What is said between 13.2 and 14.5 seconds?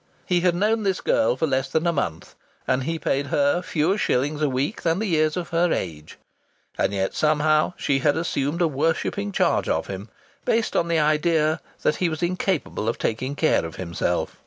care of himself.